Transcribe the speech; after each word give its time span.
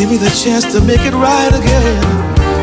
Give 0.00 0.08
me 0.08 0.16
the 0.16 0.30
chance 0.30 0.64
to 0.72 0.80
make 0.80 1.02
it 1.02 1.12
right 1.12 1.52
again. 1.52 2.00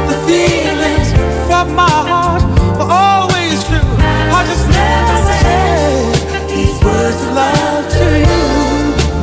The 0.10 0.18
feelings 0.26 1.12
from 1.46 1.76
my 1.76 1.86
heart 1.86 2.42
were 2.80 2.90
always 2.90 3.64
true. 3.64 3.78
I, 3.78 4.42
just 4.50 4.66
never 4.74 5.18
said 5.38 6.50
these 6.50 6.84
words 6.84 7.22
of 7.22 7.34
love 7.38 7.86
to 7.94 8.06
you. 8.26 8.42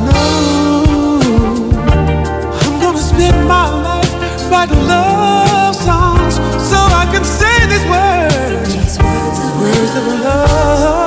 No, 0.07 1.19
I'm 2.63 2.79
gonna 2.79 2.99
spend 2.99 3.45
my 3.49 3.67
life 3.83 4.49
writing 4.49 4.87
love 4.87 5.75
songs 5.75 6.35
so 6.69 6.77
I 7.01 7.09
can 7.11 7.25
say. 7.25 7.67
These 7.67 7.85
words, 7.91 8.71
these 8.71 8.97
words 8.97 9.95
of 9.97 10.07
love. 10.23 11.04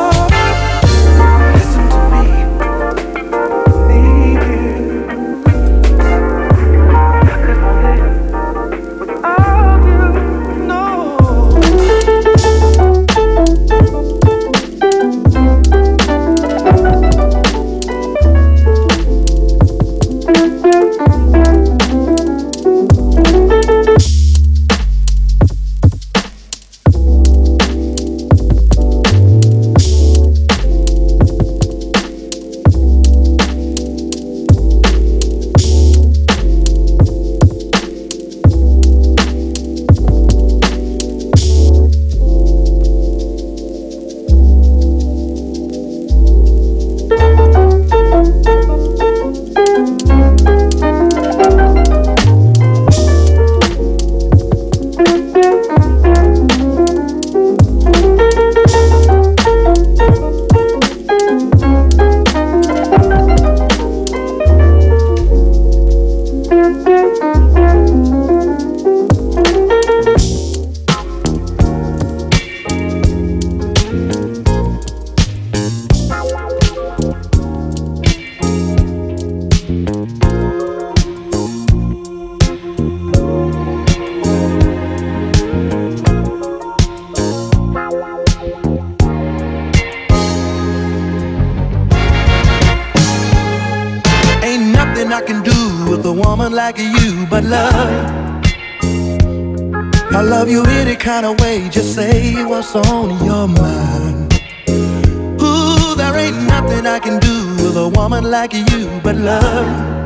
Love. 109.18 109.97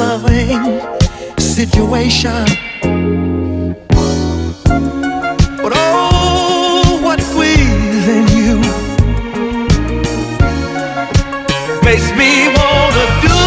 Loving 0.00 0.80
situation. 1.38 2.44
But 5.62 5.72
oh, 5.76 7.00
what 7.04 7.20
squeezing 7.20 8.28
you 8.38 8.56
makes 11.84 12.08
me 12.20 12.30
wanna 12.56 13.06
do. 13.26 13.40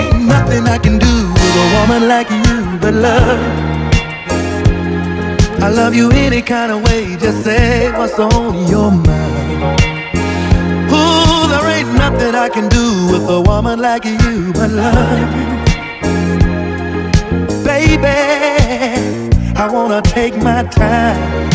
Ain't 0.00 0.24
nothing 0.34 0.64
I 0.76 0.78
can 0.84 0.96
do 0.98 1.14
with 1.40 1.62
a 1.64 1.66
woman 1.76 2.08
like 2.08 2.30
you, 2.30 2.78
but 2.80 2.94
love. 2.94 3.40
I 5.66 5.68
love 5.68 5.94
you 5.94 6.10
any 6.12 6.40
kind 6.40 6.72
of 6.72 6.82
way, 6.86 7.16
just 7.16 7.44
say 7.44 7.92
what's 7.92 8.18
on 8.18 8.66
your 8.66 8.90
mind. 8.92 9.95
Nothing 12.08 12.36
I 12.36 12.48
can 12.48 12.68
do 12.68 13.08
with 13.10 13.28
a 13.28 13.40
woman 13.40 13.80
like 13.80 14.04
you, 14.04 14.52
but 14.52 14.70
love. 14.70 15.18
You. 15.36 15.46
Baby, 17.64 18.06
I 19.56 19.68
wanna 19.72 20.02
take 20.02 20.36
my 20.36 20.62
time. 20.62 21.50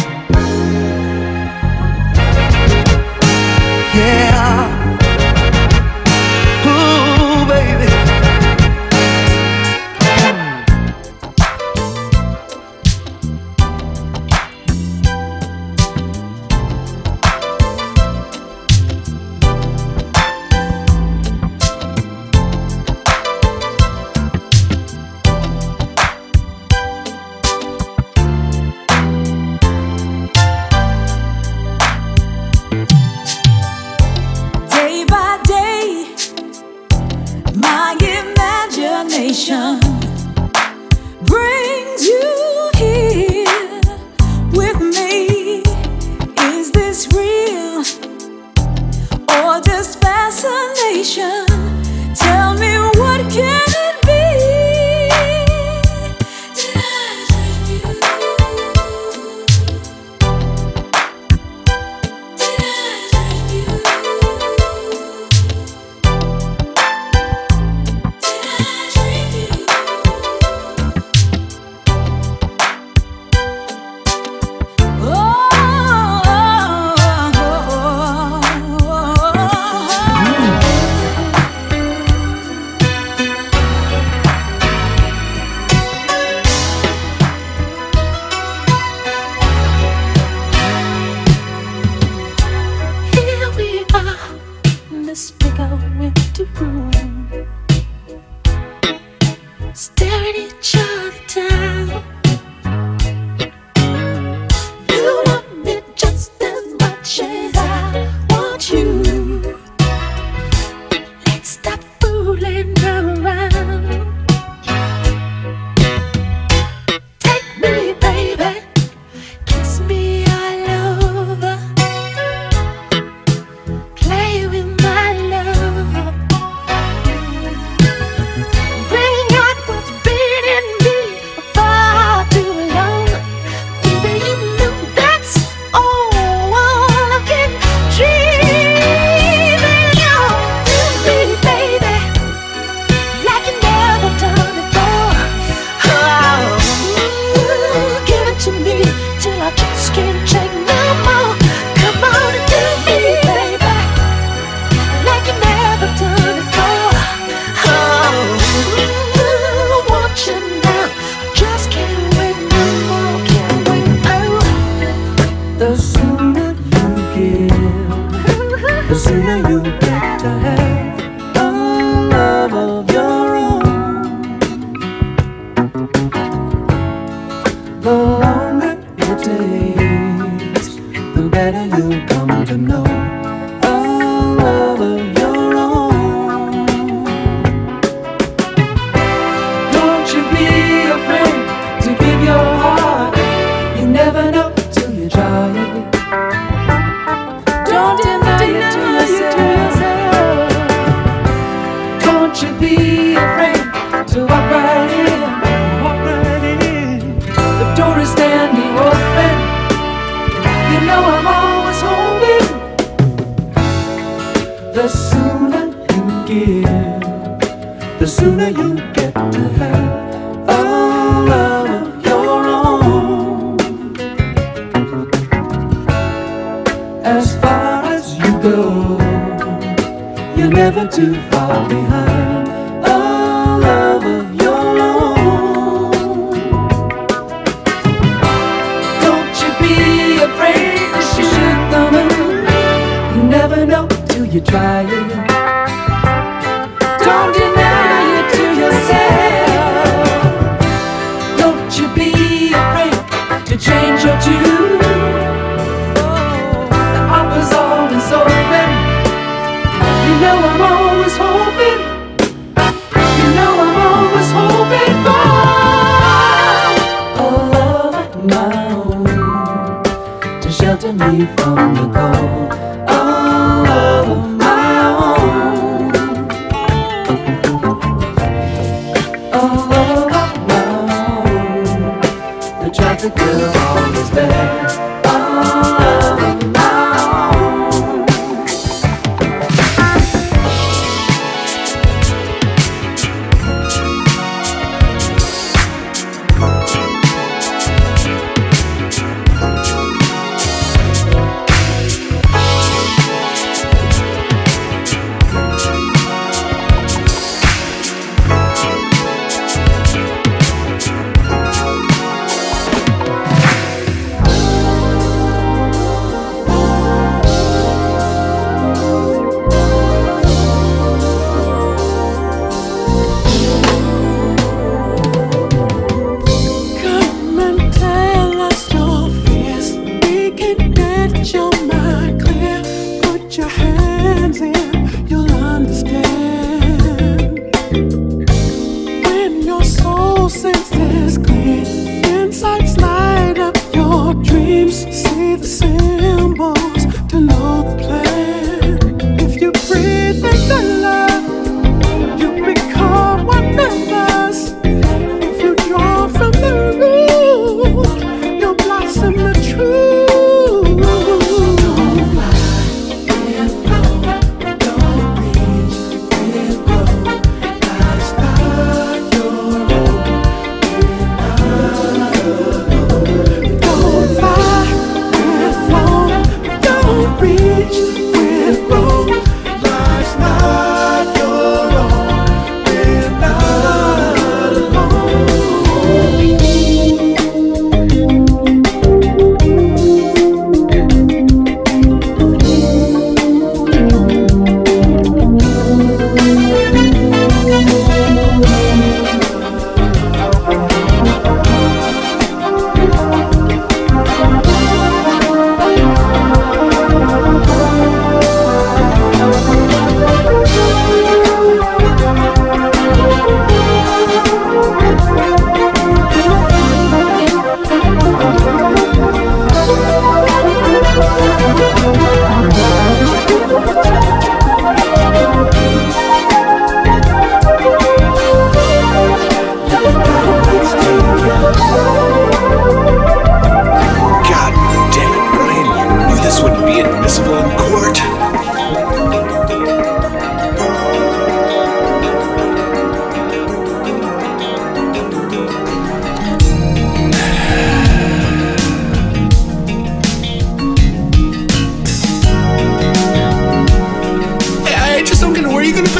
Yeah. 3.96 4.81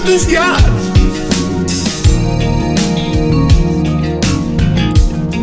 enthusiasme. 0.01 0.81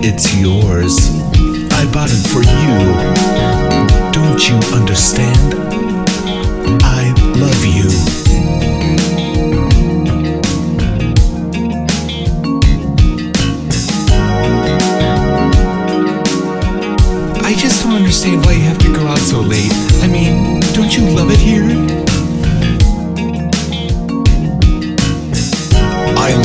It's 0.02 0.34
yours. 0.36 0.96
I 1.72 1.84
bought 1.92 2.10
it 2.10 2.24
for 2.32 2.42
you. 2.42 2.78
Don't 4.12 4.48
you 4.48 4.56
understand? 4.76 5.54
I 6.82 7.12
love 7.38 7.64
you. 7.64 7.88
I 17.44 17.54
just 17.54 17.84
don't 17.84 17.94
understand 17.94 18.44
why 18.44 18.52
you 18.52 18.62
have 18.62 18.78
to 18.78 18.92
go 18.92 19.06
out 19.06 19.18
so 19.18 19.40
late. 19.40 19.72
I 20.02 20.08
mean, 20.08 20.60
don't 20.72 20.96
you 20.96 21.04
love 21.14 21.30
it 21.30 21.38
here? 21.38 22.17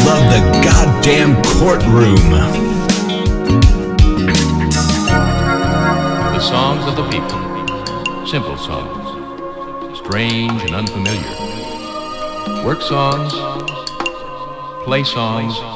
love 0.06 0.26
the 0.34 0.42
goddamn 0.64 1.42
courtroom. 1.44 2.30
The 6.34 6.40
songs 6.40 6.86
of 6.86 6.96
the 6.96 7.08
people, 7.10 8.28
simple 8.28 8.58
songs, 8.58 9.98
strange 9.98 10.62
and 10.64 10.76
unfamiliar. 10.76 11.34
Work 12.66 12.82
songs, 12.82 13.34
play 14.86 15.04
songs 15.04 15.73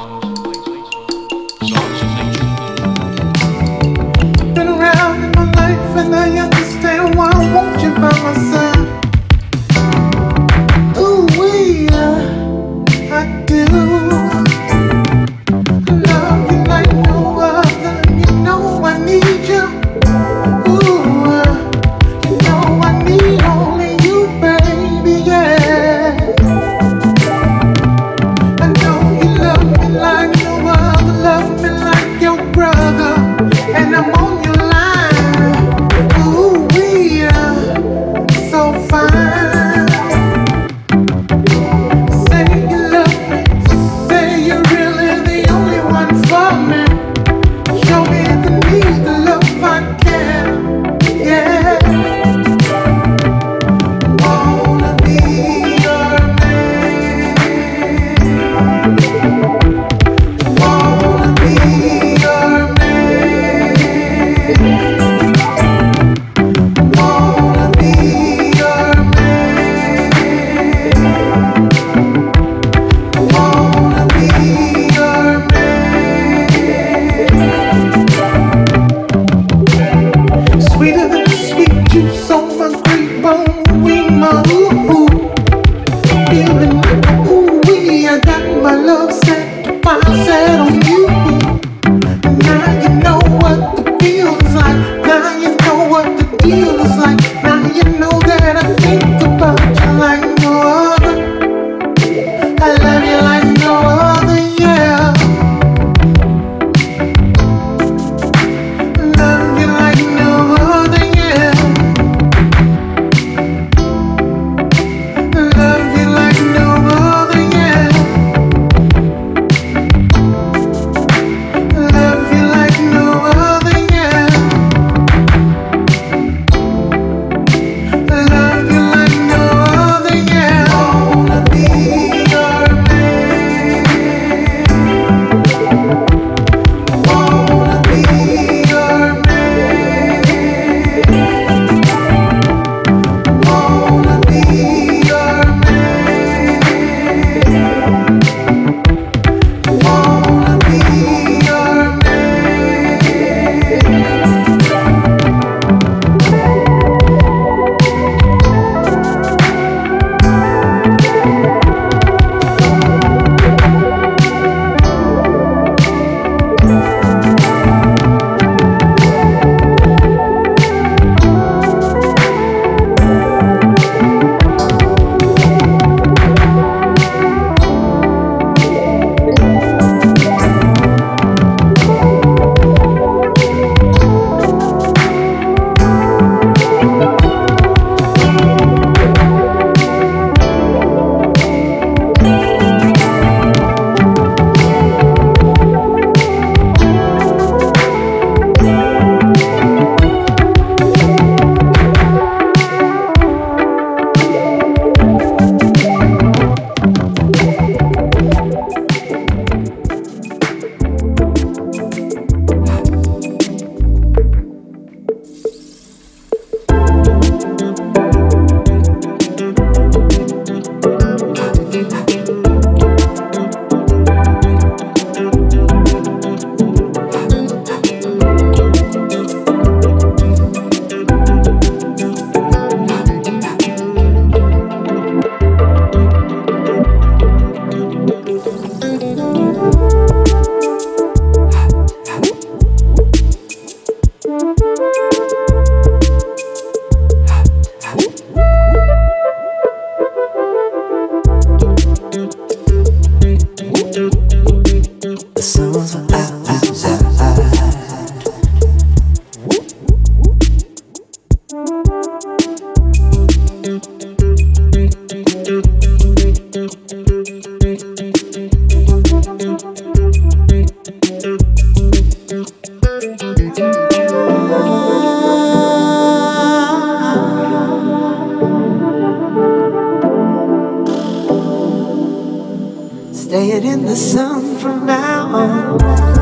Stay 283.28 283.52
it 283.52 283.66
in 283.66 283.84
the 283.84 283.94
sun 283.94 284.56
from 284.56 284.86
now 284.86 285.26
on. 285.36 286.17